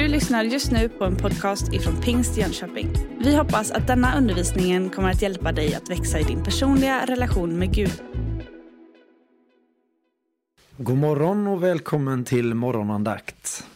Du 0.00 0.08
lyssnar 0.08 0.44
just 0.44 0.70
nu 0.70 0.88
på 0.88 1.04
en 1.04 1.16
podcast 1.16 1.72
ifrån 1.72 2.00
Pingst 2.00 2.36
Jönköping. 2.36 2.92
Vi 3.18 3.36
hoppas 3.36 3.70
att 3.70 3.86
denna 3.86 4.18
undervisning 4.18 4.90
kommer 4.90 5.10
att 5.10 5.22
hjälpa 5.22 5.52
dig 5.52 5.74
att 5.74 5.90
växa 5.90 6.20
i 6.20 6.22
din 6.22 6.44
personliga 6.44 7.06
relation 7.06 7.58
med 7.58 7.74
Gud. 7.74 8.02
God 10.76 10.96
morgon 10.96 11.46
och 11.46 11.62
välkommen 11.62 12.24
till 12.24 12.54
morgonandakt. 12.54 13.66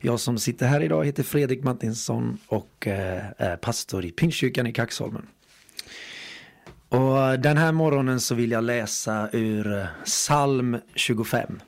Jag 0.00 0.20
som 0.20 0.38
sitter 0.38 0.66
här 0.66 0.82
idag 0.82 1.04
heter 1.04 1.22
Fredrik 1.22 1.64
Martinsson 1.64 2.38
och 2.46 2.86
eh, 2.86 3.22
är 3.36 3.56
pastor 3.56 4.04
i 4.04 4.10
Pingstkyrkan 4.10 4.66
i 4.66 4.72
Kaxholmen. 4.72 5.26
Och 6.88 7.22
eh, 7.22 7.40
den 7.40 7.56
här 7.56 7.72
morgonen 7.72 8.20
så 8.20 8.34
vill 8.34 8.50
jag 8.50 8.64
läsa 8.64 9.28
ur 9.32 9.78
eh, 9.78 9.86
psalm 10.04 10.76
25. 10.94 11.60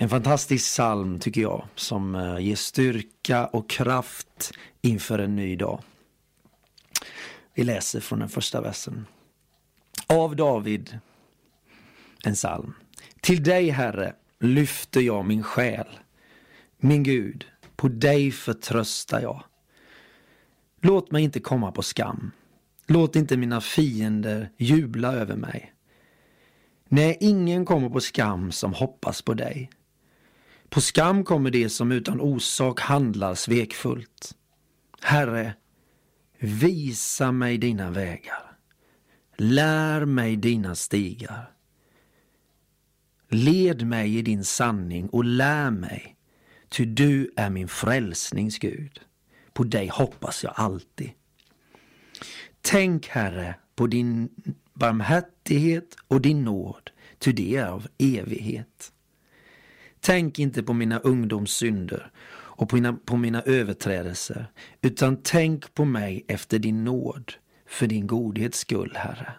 En 0.00 0.08
fantastisk 0.08 0.64
psalm 0.64 1.18
tycker 1.18 1.40
jag 1.40 1.66
som 1.74 2.14
eh, 2.14 2.38
ger 2.38 2.56
styrka 2.56 3.46
och 3.46 3.70
kraft 3.70 4.52
inför 4.80 5.18
en 5.18 5.36
ny 5.36 5.56
dag. 5.56 5.82
Vi 7.54 7.64
läser 7.64 8.00
från 8.00 8.18
den 8.18 8.28
första 8.28 8.60
versen. 8.60 9.06
Av 10.06 10.36
David, 10.36 10.98
en 12.24 12.34
psalm. 12.34 12.74
Till 13.20 13.42
dig 13.42 13.70
Herre 13.70 14.14
lyfter 14.40 15.00
jag 15.00 15.24
min 15.24 15.42
själ. 15.42 15.88
Min 16.76 17.02
Gud, 17.02 17.46
på 17.76 17.88
dig 17.88 18.30
förtröstar 18.30 19.20
jag. 19.20 19.44
Låt 20.80 21.10
mig 21.10 21.22
inte 21.22 21.40
komma 21.40 21.72
på 21.72 21.82
skam. 21.82 22.30
Låt 22.86 23.16
inte 23.16 23.36
mina 23.36 23.60
fiender 23.60 24.50
jubla 24.56 25.12
över 25.12 25.36
mig. 25.36 25.72
Nej, 26.88 27.16
ingen 27.20 27.64
kommer 27.64 27.88
på 27.88 28.00
skam 28.00 28.52
som 28.52 28.74
hoppas 28.74 29.22
på 29.22 29.34
dig. 29.34 29.70
På 30.70 30.80
skam 30.80 31.24
kommer 31.24 31.50
det 31.50 31.68
som 31.68 31.92
utan 31.92 32.20
orsak 32.20 32.80
handlar 32.80 33.34
svekfullt. 33.34 34.34
Herre, 35.00 35.54
visa 36.38 37.32
mig 37.32 37.58
dina 37.58 37.90
vägar. 37.90 38.58
Lär 39.36 40.04
mig 40.04 40.36
dina 40.36 40.74
stigar. 40.74 41.50
Led 43.28 43.86
mig 43.86 44.16
i 44.18 44.22
din 44.22 44.44
sanning 44.44 45.08
och 45.08 45.24
lär 45.24 45.70
mig, 45.70 46.16
ty 46.68 46.84
du 46.84 47.32
är 47.36 47.50
min 47.50 47.68
frälsnings 47.68 48.58
Gud. 48.58 49.00
På 49.52 49.64
dig 49.64 49.88
hoppas 49.88 50.44
jag 50.44 50.52
alltid. 50.56 51.10
Tänk, 52.60 53.06
Herre, 53.06 53.54
på 53.74 53.86
din 53.86 54.28
barmhärtighet 54.74 55.96
och 56.08 56.20
din 56.20 56.44
nåd, 56.44 56.90
ty 57.18 57.32
det 57.32 57.56
är 57.56 57.66
av 57.66 57.86
evighet. 57.98 58.92
Tänk 60.00 60.38
inte 60.38 60.62
på 60.62 60.72
mina 60.72 60.98
ungdomssynder 60.98 62.10
och 62.58 62.68
på 62.68 62.76
mina, 62.76 62.92
på 62.92 63.16
mina 63.16 63.42
överträdelser, 63.42 64.46
utan 64.82 65.22
tänk 65.22 65.74
på 65.74 65.84
mig 65.84 66.24
efter 66.28 66.58
din 66.58 66.84
nåd, 66.84 67.32
för 67.68 67.86
din 67.86 68.06
godhets 68.06 68.58
skull, 68.58 68.92
Herre. 68.96 69.32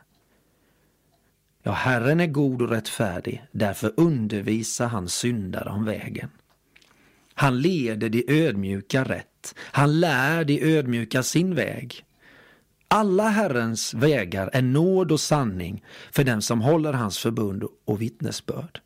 Ja, 1.63 1.71
Herren 1.71 2.19
är 2.19 2.27
god 2.27 2.61
och 2.61 2.69
rättfärdig, 2.69 3.43
därför 3.51 3.93
undervisar 3.97 4.87
han 4.87 5.09
syndare 5.09 5.69
om 5.69 5.85
vägen. 5.85 6.29
Han 7.33 7.61
leder 7.61 8.09
de 8.09 8.23
ödmjuka 8.27 9.03
rätt, 9.03 9.55
han 9.57 9.99
lär 9.99 10.43
de 10.43 10.77
ödmjuka 10.77 11.23
sin 11.23 11.55
väg. 11.55 12.05
Alla 12.87 13.29
Herrens 13.29 13.93
vägar 13.93 14.49
är 14.53 14.61
nåd 14.61 15.11
och 15.11 15.19
sanning 15.19 15.83
för 16.11 16.23
den 16.23 16.41
som 16.41 16.61
håller 16.61 16.93
hans 16.93 17.17
förbund 17.17 17.63
och 17.85 18.01
vittnesbörd. 18.01 18.81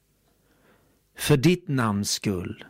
För 1.15 1.37
ditt 1.37 1.67
namns 1.67 2.11
skull, 2.11 2.65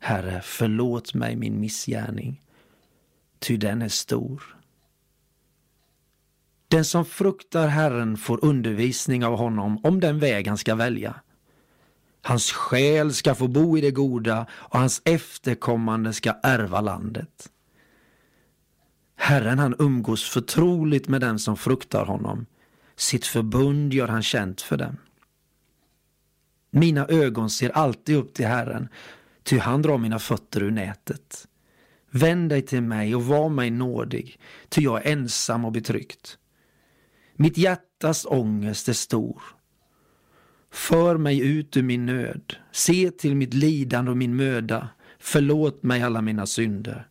Herre, 0.00 0.40
förlåt 0.44 1.14
mig 1.14 1.36
min 1.36 1.60
missgärning, 1.60 2.42
ty 3.38 3.56
den 3.56 3.82
är 3.82 3.88
stor. 3.88 4.42
Den 6.68 6.84
som 6.84 7.04
fruktar 7.04 7.68
Herren 7.68 8.16
får 8.16 8.44
undervisning 8.44 9.24
av 9.24 9.36
honom 9.36 9.84
om 9.84 10.00
den 10.00 10.18
väg 10.18 10.48
han 10.48 10.58
ska 10.58 10.74
välja. 10.74 11.20
Hans 12.22 12.52
själ 12.52 13.14
ska 13.14 13.34
få 13.34 13.48
bo 13.48 13.78
i 13.78 13.80
det 13.80 13.90
goda 13.90 14.46
och 14.52 14.78
hans 14.78 15.02
efterkommande 15.04 16.12
ska 16.12 16.32
ärva 16.42 16.80
landet. 16.80 17.48
Herren 19.16 19.58
han 19.58 19.74
umgås 19.78 20.24
förtroligt 20.24 21.08
med 21.08 21.20
den 21.20 21.38
som 21.38 21.56
fruktar 21.56 22.04
honom. 22.04 22.46
Sitt 22.96 23.26
förbund 23.26 23.94
gör 23.94 24.08
han 24.08 24.22
känt 24.22 24.60
för 24.60 24.76
dem. 24.76 24.96
Mina 26.70 27.06
ögon 27.06 27.50
ser 27.50 27.70
alltid 27.70 28.16
upp 28.16 28.34
till 28.34 28.46
Herren, 28.46 28.88
ty 29.42 29.58
han 29.58 29.82
drar 29.82 29.98
mina 29.98 30.18
fötter 30.18 30.62
ur 30.62 30.70
nätet. 30.70 31.48
Vänd 32.10 32.50
dig 32.50 32.62
till 32.62 32.82
mig 32.82 33.14
och 33.14 33.24
var 33.24 33.48
mig 33.48 33.70
nådig, 33.70 34.40
ty 34.68 34.82
jag 34.82 35.06
är 35.06 35.12
ensam 35.12 35.64
och 35.64 35.72
betryckt. 35.72 36.38
Mitt 37.36 37.58
hjärtas 37.58 38.26
ångest 38.26 38.88
är 38.88 38.92
stor. 38.92 39.42
För 40.72 41.16
mig 41.16 41.40
ut 41.40 41.76
ur 41.76 41.82
min 41.82 42.06
nöd, 42.06 42.56
se 42.72 43.10
till 43.10 43.36
mitt 43.36 43.54
lidande 43.54 44.10
och 44.10 44.16
min 44.16 44.36
möda, 44.36 44.88
förlåt 45.18 45.82
mig 45.82 46.02
alla 46.02 46.22
mina 46.22 46.46
synder. 46.46 47.08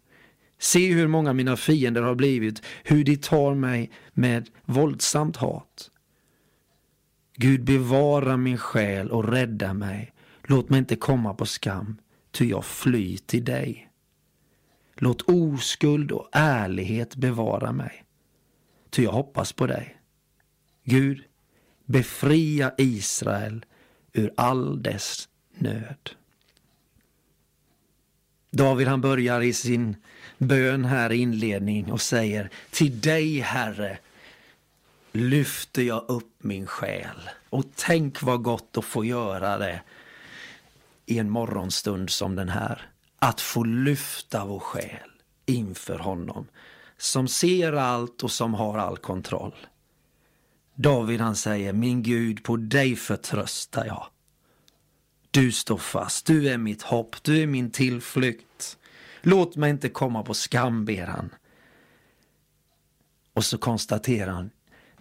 Se 0.60 0.94
hur 0.94 1.08
många 1.08 1.34
mina 1.34 1.58
fiender 1.58 2.02
har 2.02 2.16
blivit, 2.16 2.62
hur 2.84 3.04
de 3.04 3.16
tar 3.16 3.56
mig 3.56 3.92
med 4.14 4.50
våldsamt 4.66 5.38
hat. 5.38 5.92
Gud 7.40 7.64
bevara 7.64 8.38
min 8.38 8.58
själ 8.58 9.12
och 9.12 9.30
rädda 9.30 9.74
mig. 9.74 10.14
Låt 10.44 10.70
mig 10.70 10.80
inte 10.80 10.96
komma 10.96 11.34
på 11.34 11.46
skam, 11.46 11.98
ty 12.32 12.50
jag 12.50 12.66
flyr 12.66 13.18
till 13.18 13.46
dig. 13.46 13.90
Låt 14.96 15.22
oskuld 15.22 16.12
och 16.12 16.30
ärlighet 16.32 17.16
bevara 17.16 17.72
mig, 17.72 18.04
ty 18.90 19.04
jag 19.04 19.12
hoppas 19.12 19.54
på 19.54 19.68
dig. 19.68 19.98
Gud, 20.84 21.24
befria 21.86 22.74
Israel 22.78 23.66
ur 24.14 24.34
all 24.38 24.84
dess 24.84 25.30
nöd. 25.58 26.10
David 28.52 28.88
han 28.88 29.02
börjar 29.02 29.42
i 29.42 29.54
sin 29.54 29.96
bön 30.38 30.86
här 30.86 31.12
i 31.12 31.18
inledning 31.18 31.92
och 31.92 32.02
säger 32.02 32.50
Till 32.70 33.02
dig 33.02 33.40
Herre 33.40 33.98
lyfter 35.18 35.82
jag 35.82 36.06
upp 36.08 36.44
min 36.44 36.68
själ. 36.68 37.30
Och 37.50 37.66
tänk 37.76 38.22
vad 38.22 38.44
gott 38.44 38.78
att 38.78 38.86
få 38.86 39.06
göra 39.06 39.58
det 39.58 39.82
i 41.06 41.20
en 41.20 41.30
morgonstund 41.30 42.10
som 42.10 42.36
den 42.36 42.50
här. 42.50 42.90
Att 43.20 43.42
få 43.42 43.64
lyfta 43.64 44.46
vår 44.46 44.60
själ 44.60 45.10
inför 45.46 46.00
honom 46.00 46.48
som 46.98 47.28
ser 47.28 47.74
allt 47.74 48.24
och 48.24 48.32
som 48.32 48.54
har 48.54 48.78
all 48.78 48.98
kontroll. 48.98 49.56
David 50.76 51.22
han 51.22 51.36
säger, 51.36 51.74
min 51.74 52.04
Gud, 52.04 52.44
på 52.44 52.58
dig 52.58 52.96
förtröstar 52.96 53.86
jag. 53.86 54.08
Du 55.32 55.52
står 55.52 55.78
fast, 55.78 56.26
du 56.26 56.50
är 56.50 56.58
mitt 56.58 56.82
hopp, 56.82 57.24
du 57.24 57.42
är 57.42 57.48
min 57.48 57.72
tillflykt. 57.72 58.78
Låt 59.22 59.56
mig 59.56 59.70
inte 59.70 59.90
komma 59.90 60.24
på 60.24 60.34
skam, 60.34 60.86
ber 60.86 61.06
han. 61.06 61.30
Och 63.34 63.46
så 63.46 63.58
konstaterar 63.58 64.32
han, 64.32 64.50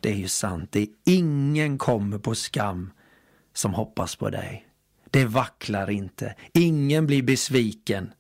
det 0.01 0.09
är 0.09 0.17
ju 0.17 0.29
sant, 0.29 0.73
det 0.73 0.81
är 0.81 0.89
ingen 1.05 1.79
kommer 1.79 2.19
på 2.19 2.35
skam 2.35 2.93
som 3.55 3.75
hoppas 3.75 4.17
på 4.17 4.31
dig. 4.31 4.67
Det 5.11 5.25
vacklar 5.25 5.91
inte, 5.91 6.35
ingen 6.53 7.07
blir 7.07 7.23
besviken 7.23 8.13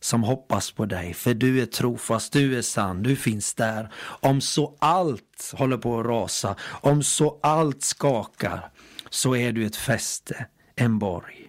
som 0.00 0.22
hoppas 0.22 0.70
på 0.70 0.86
dig, 0.86 1.14
för 1.14 1.34
du 1.34 1.62
är 1.62 1.66
trofast, 1.66 2.32
du 2.32 2.58
är 2.58 2.62
sann, 2.62 3.02
du 3.02 3.16
finns 3.16 3.54
där. 3.54 3.92
Om 4.20 4.40
så 4.40 4.76
allt 4.78 5.52
håller 5.52 5.76
på 5.76 6.00
att 6.00 6.06
rasa, 6.06 6.56
om 6.80 7.02
så 7.02 7.38
allt 7.42 7.82
skakar, 7.82 8.70
så 9.10 9.36
är 9.36 9.52
du 9.52 9.66
ett 9.66 9.76
fäste, 9.76 10.46
en 10.74 10.98
borg. 10.98 11.47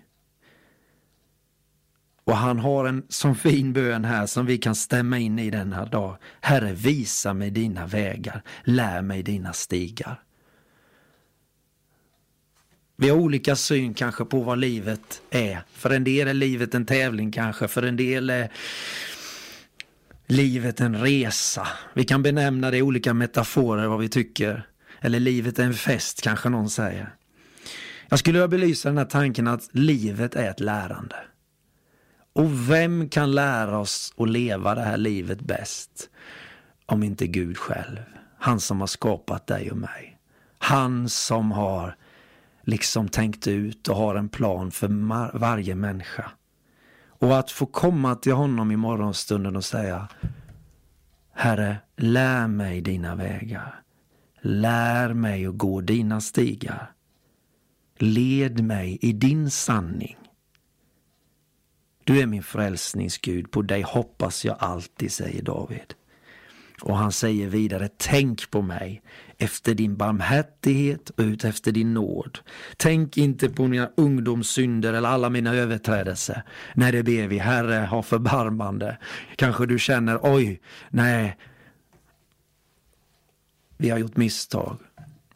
Och 2.30 2.38
han 2.38 2.60
har 2.60 2.86
en 2.86 3.04
sån 3.10 3.36
fin 3.36 3.74
bön 3.74 4.06
här 4.06 4.26
som 4.26 4.46
vi 4.46 4.58
kan 4.58 4.76
stämma 4.76 5.20
in 5.20 5.40
i 5.40 5.50
denna 5.50 5.86
dag. 5.86 6.18
Herre, 6.42 6.74
visa 6.74 7.34
mig 7.34 7.52
dina 7.52 7.86
vägar, 7.86 8.42
lär 8.64 9.02
mig 9.02 9.24
dina 9.24 9.54
stigar. 9.54 10.22
Vi 12.98 13.10
har 13.10 13.18
olika 13.18 13.56
syn 13.56 13.94
kanske 13.94 14.26
på 14.26 14.40
vad 14.40 14.58
livet 14.58 15.22
är. 15.30 15.62
För 15.74 15.90
en 15.90 16.04
del 16.04 16.28
är 16.28 16.34
livet 16.34 16.76
en 16.76 16.86
tävling 16.86 17.32
kanske, 17.32 17.68
för 17.68 17.84
en 17.84 17.96
del 17.96 18.30
är 18.30 18.52
livet 20.28 20.82
en 20.82 21.02
resa. 21.02 21.68
Vi 21.94 22.04
kan 22.04 22.24
benämna 22.24 22.72
det 22.72 22.78
i 22.78 22.82
olika 22.82 23.14
metaforer 23.14 23.88
vad 23.88 24.00
vi 24.00 24.10
tycker. 24.10 24.68
Eller 25.02 25.20
livet 25.20 25.60
är 25.60 25.64
en 25.64 25.74
fest 25.74 26.22
kanske 26.22 26.50
någon 26.50 26.70
säger. 26.70 27.16
Jag 28.10 28.20
skulle 28.20 28.40
vilja 28.40 28.48
belysa 28.48 28.90
den 28.90 28.98
här 28.98 29.06
tanken 29.06 29.48
att 29.48 29.70
livet 29.72 30.36
är 30.36 30.50
ett 30.50 30.60
lärande. 30.60 31.16
Och 32.34 32.70
vem 32.70 33.10
kan 33.10 33.32
lära 33.32 33.78
oss 33.80 34.14
att 34.18 34.30
leva 34.30 34.76
det 34.76 34.82
här 34.82 34.98
livet 34.98 35.42
bäst 35.42 36.10
om 36.86 37.04
inte 37.04 37.28
Gud 37.28 37.58
själv? 37.58 38.00
Han 38.38 38.60
som 38.60 38.80
har 38.80 38.88
skapat 38.88 39.48
dig 39.48 39.72
och 39.72 39.78
mig. 39.78 40.18
Han 40.58 41.10
som 41.10 41.52
har 41.52 41.96
liksom 42.64 43.10
tänkt 43.10 43.48
ut 43.48 43.88
och 43.88 43.96
har 43.96 44.16
en 44.16 44.30
plan 44.30 44.72
för 44.72 45.38
varje 45.38 45.76
människa. 45.76 46.32
Och 47.08 47.40
att 47.40 47.52
få 47.52 47.66
komma 47.66 48.16
till 48.16 48.34
honom 48.34 48.72
i 48.72 48.76
morgonstunden 48.76 49.56
och 49.56 49.66
säga 49.66 50.08
Herre, 51.34 51.78
lär 51.98 52.48
mig 52.48 52.82
dina 52.82 53.16
vägar. 53.16 53.82
Lär 54.42 55.14
mig 55.14 55.46
att 55.46 55.58
gå 55.58 55.82
dina 55.82 56.22
stigar. 56.22 56.92
Led 57.98 58.64
mig 58.64 58.98
i 59.02 59.14
din 59.14 59.52
sanning. 59.52 60.18
Du 62.10 62.20
är 62.20 62.26
min 62.26 62.44
frälsningsgud, 62.44 63.52
på 63.52 63.62
dig 63.62 63.82
hoppas 63.82 64.46
jag 64.46 64.56
alltid, 64.60 65.12
säger 65.12 65.42
David. 65.42 65.94
Och 66.82 66.98
han 66.98 67.12
säger 67.12 67.48
vidare, 67.48 67.90
tänk 67.98 68.52
på 68.52 68.62
mig 68.62 69.02
efter 69.38 69.74
din 69.74 69.98
barmhärtighet 69.98 71.10
och 71.10 71.24
ut 71.24 71.44
efter 71.44 71.72
din 71.72 71.94
nåd. 71.94 72.40
Tänk 72.78 73.18
inte 73.18 73.50
på 73.50 73.68
mina 73.68 73.90
ungdomssynder 73.98 74.94
eller 74.94 75.10
alla 75.10 75.30
mina 75.30 75.54
överträdelser. 75.54 76.44
Nej, 76.74 76.92
det 76.92 77.04
ber 77.04 77.28
vi, 77.28 77.38
Herre, 77.38 77.86
ha 77.86 78.04
förbarmande. 78.04 78.98
Kanske 79.36 79.66
du 79.66 79.80
känner, 79.80 80.20
oj, 80.22 80.62
nej, 80.90 81.38
vi 83.78 83.90
har 83.90 83.98
gjort 83.98 84.18
misstag. 84.18 84.78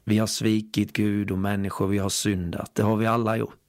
Vi 0.04 0.18
har 0.18 0.28
svikit 0.28 0.94
Gud 0.94 1.32
och 1.32 1.40
människor, 1.40 1.88
vi 1.88 1.98
har 1.98 2.10
syndat. 2.10 2.76
Det 2.76 2.84
har 2.84 2.96
vi 2.96 3.06
alla 3.06 3.38
gjort. 3.38 3.63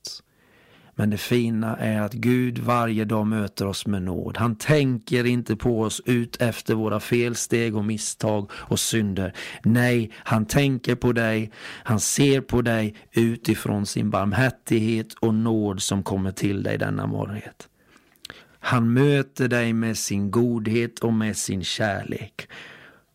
Men 0.97 1.11
det 1.11 1.19
fina 1.19 1.77
är 1.77 2.01
att 2.01 2.13
Gud 2.13 2.59
varje 2.59 3.05
dag 3.05 3.27
möter 3.27 3.67
oss 3.67 3.87
med 3.87 4.03
nåd. 4.03 4.37
Han 4.37 4.57
tänker 4.57 5.25
inte 5.25 5.57
på 5.57 5.81
oss 5.81 6.03
ut 6.05 6.43
efter 6.43 6.75
våra 6.75 7.01
felsteg 7.01 7.77
och 7.77 7.85
misstag 7.85 8.51
och 8.53 8.81
synder. 8.81 9.33
Nej, 9.63 10.11
han 10.17 10.47
tänker 10.47 10.95
på 10.95 11.13
dig. 11.13 11.51
Han 11.85 12.01
ser 12.01 12.41
på 12.41 12.63
dig 12.63 12.95
utifrån 13.13 13.87
sin 13.87 14.11
barmhärtighet 14.11 15.13
och 15.13 15.35
nåd 15.35 15.83
som 15.83 16.03
kommer 16.03 16.31
till 16.31 16.63
dig 16.63 16.79
denna 16.79 17.07
morgon. 17.07 17.41
Han 18.59 18.93
möter 18.93 19.49
dig 19.49 19.73
med 19.73 19.99
sin 19.99 20.31
godhet 20.31 20.99
och 20.99 21.13
med 21.13 21.37
sin 21.37 21.65
kärlek. 21.65 22.49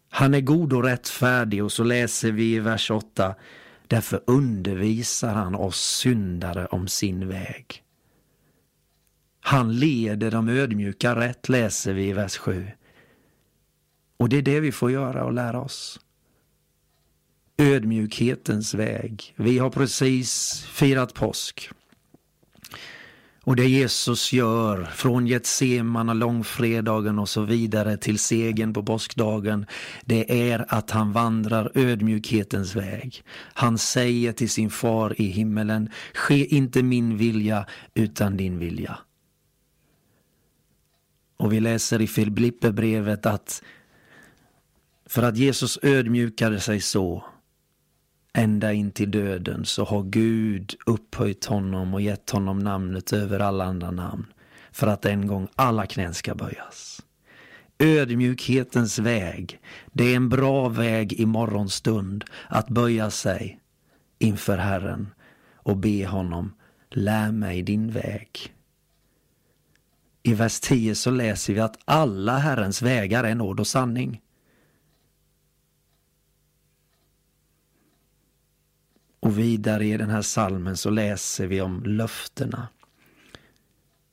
Han 0.09 0.33
är 0.33 0.41
god 0.41 0.73
och 0.73 0.83
rättfärdig 0.83 1.63
och 1.63 1.71
så 1.71 1.83
läser 1.83 2.31
vi 2.31 2.55
i 2.55 2.59
vers 2.59 2.91
8 2.91 3.35
Därför 3.89 4.24
undervisar 4.27 5.33
han 5.33 5.56
oss 5.56 5.80
syndare 5.80 6.65
om 6.65 6.88
sin 6.88 7.27
väg. 7.27 7.83
Han 9.39 9.75
leder 9.80 10.31
de 10.31 10.50
ödmjuka 10.50 11.15
rätt, 11.15 11.50
läser 11.50 11.94
vi 11.94 12.07
i 12.07 12.13
vers 12.13 12.38
7. 12.38 12.68
Och 14.18 14.30
det 14.30 14.38
är 14.38 14.41
det 14.41 14.59
vi 14.59 14.71
får 14.71 14.91
göra 14.91 15.24
och 15.24 15.33
lära 15.33 15.62
oss. 15.62 16.00
Ödmjukhetens 17.57 18.74
väg. 18.74 19.33
Vi 19.36 19.57
har 19.57 19.69
precis 19.69 20.62
firat 20.65 21.13
påsk. 21.13 21.69
Och 23.49 23.55
det 23.55 23.67
Jesus 23.67 24.33
gör 24.33 24.83
från 24.83 25.27
Getsemane, 25.27 26.13
långfredagen 26.13 27.19
och 27.19 27.29
så 27.29 27.41
vidare 27.41 27.97
till 27.97 28.19
segern 28.19 28.73
på 28.73 28.83
påskdagen, 28.83 29.65
det 30.05 30.51
är 30.51 30.65
att 30.67 30.91
han 30.91 31.11
vandrar 31.11 31.71
ödmjukhetens 31.75 32.75
väg. 32.75 33.23
Han 33.53 33.77
säger 33.77 34.31
till 34.33 34.49
sin 34.49 34.69
far 34.69 35.21
i 35.21 35.25
himmelen, 35.25 35.89
ske 36.13 36.55
inte 36.55 36.83
min 36.83 37.17
vilja 37.17 37.65
utan 37.93 38.37
din 38.37 38.59
vilja. 38.59 38.99
Och 41.37 41.53
vi 41.53 41.59
läser 41.59 42.01
i 42.01 42.07
Filipperbrevet 42.07 43.25
att 43.25 43.63
för 45.05 45.23
att 45.23 45.37
Jesus 45.37 45.79
ödmjukade 45.81 46.59
sig 46.59 46.81
så 46.81 47.23
ända 48.33 48.73
in 48.73 48.91
till 48.91 49.11
döden 49.11 49.65
så 49.65 49.83
har 49.83 50.03
Gud 50.03 50.75
upphöjt 50.85 51.45
honom 51.45 51.93
och 51.93 52.01
gett 52.01 52.29
honom 52.29 52.59
namnet 52.59 53.13
över 53.13 53.39
alla 53.39 53.65
andra 53.65 53.91
namn 53.91 54.25
för 54.71 54.87
att 54.87 55.05
en 55.05 55.27
gång 55.27 55.47
alla 55.55 55.85
knän 55.85 56.13
ska 56.13 56.35
böjas. 56.35 57.01
Ödmjukhetens 57.79 58.99
väg, 58.99 59.59
det 59.91 60.03
är 60.03 60.15
en 60.15 60.29
bra 60.29 60.69
väg 60.69 61.13
i 61.13 61.25
morgonstund 61.25 62.23
att 62.47 62.69
böja 62.69 63.09
sig 63.09 63.59
inför 64.19 64.57
Herren 64.57 65.09
och 65.55 65.77
be 65.77 66.07
honom, 66.07 66.53
lär 66.89 67.31
mig 67.31 67.61
din 67.61 67.91
väg. 67.91 68.53
I 70.23 70.33
vers 70.33 70.59
10 70.59 70.95
så 70.95 71.11
läser 71.11 71.53
vi 71.53 71.59
att 71.59 71.79
alla 71.85 72.37
Herrens 72.37 72.81
vägar 72.81 73.23
är 73.23 73.35
nåd 73.35 73.59
och 73.59 73.67
sanning. 73.67 74.21
Och 79.29 79.37
vidare 79.39 79.85
i 79.85 79.97
den 79.97 80.09
här 80.09 80.21
salmen 80.21 80.77
så 80.77 80.89
läser 80.89 81.47
vi 81.47 81.61
om 81.61 81.83
löftena. 81.83 82.67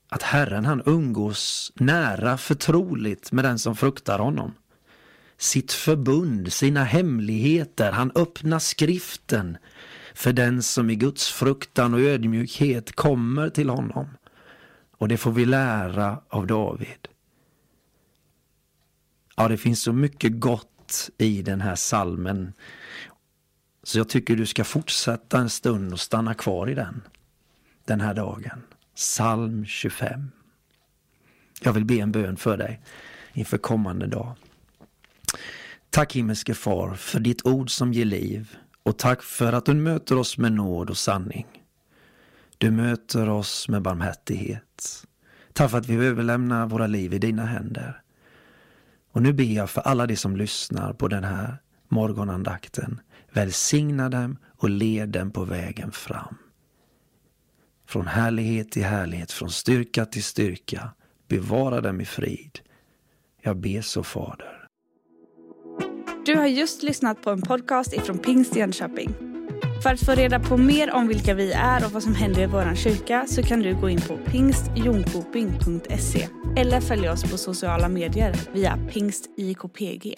Att 0.09 0.23
Herren 0.23 0.65
han 0.65 0.83
umgås 0.85 1.71
nära 1.75 2.37
förtroligt 2.37 3.31
med 3.31 3.45
den 3.45 3.59
som 3.59 3.75
fruktar 3.75 4.19
honom. 4.19 4.53
Sitt 5.37 5.71
förbund, 5.71 6.53
sina 6.53 6.83
hemligheter, 6.83 7.91
han 7.91 8.11
öppnar 8.15 8.59
skriften 8.59 9.57
för 10.13 10.33
den 10.33 10.63
som 10.63 10.89
i 10.89 10.95
Guds 10.95 11.31
fruktan 11.31 11.93
och 11.93 11.99
ödmjukhet 11.99 12.95
kommer 12.95 13.49
till 13.49 13.69
honom. 13.69 14.07
Och 14.97 15.07
det 15.07 15.17
får 15.17 15.31
vi 15.31 15.45
lära 15.45 16.21
av 16.29 16.47
David. 16.47 17.07
Ja, 19.35 19.47
det 19.47 19.57
finns 19.57 19.81
så 19.81 19.93
mycket 19.93 20.39
gott 20.39 21.09
i 21.17 21.41
den 21.41 21.61
här 21.61 21.75
salmen 21.75 22.53
så 23.87 23.97
jag 23.97 24.09
tycker 24.09 24.35
du 24.35 24.45
ska 24.45 24.63
fortsätta 24.63 25.37
en 25.37 25.49
stund 25.49 25.93
och 25.93 25.99
stanna 25.99 26.33
kvar 26.33 26.69
i 26.69 26.73
den 26.73 27.01
den 27.85 28.01
här 28.01 28.13
dagen. 28.13 28.61
Psalm 28.95 29.65
25. 29.65 30.31
Jag 31.61 31.73
vill 31.73 31.85
be 31.85 31.93
en 31.93 32.11
bön 32.11 32.37
för 32.37 32.57
dig 32.57 32.81
inför 33.33 33.57
kommande 33.57 34.07
dag. 34.07 34.35
Tack 35.89 36.15
himmelske 36.15 36.53
far 36.53 36.95
för 36.95 37.19
ditt 37.19 37.45
ord 37.45 37.69
som 37.69 37.93
ger 37.93 38.05
liv 38.05 38.55
och 38.83 38.97
tack 38.97 39.21
för 39.23 39.53
att 39.53 39.65
du 39.65 39.73
möter 39.73 40.17
oss 40.17 40.37
med 40.37 40.51
nåd 40.51 40.89
och 40.89 40.97
sanning. 40.97 41.47
Du 42.57 42.71
möter 42.71 43.29
oss 43.29 43.69
med 43.69 43.81
barmhärtighet. 43.81 45.05
Tack 45.53 45.71
för 45.71 45.77
att 45.77 45.87
vi 45.87 46.05
överlämnar 46.05 46.67
våra 46.67 46.87
liv 46.87 47.13
i 47.13 47.19
dina 47.19 47.45
händer. 47.45 48.01
Och 49.11 49.21
nu 49.21 49.33
ber 49.33 49.43
jag 49.43 49.69
för 49.69 49.81
alla 49.81 50.07
de 50.07 50.15
som 50.15 50.37
lyssnar 50.37 50.93
på 50.93 51.07
den 51.07 51.23
här 51.23 51.57
morgonandakten 51.89 52.99
Välsigna 53.37 54.09
dem 54.09 54.37
och 54.57 54.69
led 54.69 55.09
dem 55.09 55.31
på 55.31 55.43
vägen 55.43 55.91
fram. 55.91 56.37
Från 57.87 58.07
härlighet 58.07 58.71
till 58.71 58.83
härlighet, 58.83 59.31
från 59.31 59.49
styrka 59.49 60.05
till 60.05 60.23
styrka. 60.23 60.89
Bevara 61.27 61.81
dem 61.81 62.01
i 62.01 62.05
frid. 62.05 62.59
Jag 63.41 63.57
ber 63.57 63.81
så, 63.81 64.03
Fader. 64.03 64.67
Du 66.25 66.35
har 66.35 66.45
just 66.45 66.83
lyssnat 66.83 67.21
på 67.21 67.29
en 67.29 67.41
podcast 67.41 67.93
ifrån 67.93 68.17
Pingst 68.17 68.55
Jönköping. 68.55 69.13
För 69.83 69.93
att 69.93 70.05
få 70.05 70.11
reda 70.11 70.39
på 70.39 70.57
mer 70.57 70.93
om 70.93 71.07
vilka 71.07 71.33
vi 71.33 71.51
är 71.51 71.85
och 71.85 71.91
vad 71.91 72.03
som 72.03 72.15
händer 72.15 72.41
i 72.41 72.45
vår 72.45 72.75
kyrka 72.75 73.25
så 73.27 73.43
kan 73.43 73.59
du 73.59 73.75
gå 73.75 73.89
in 73.89 74.01
på 74.01 74.17
pingstjonkoping.se 74.17 76.27
eller 76.57 76.81
följa 76.81 77.11
oss 77.11 77.31
på 77.31 77.37
sociala 77.37 77.89
medier 77.89 78.35
via 78.53 78.79
pingstjkpg. 78.93 80.15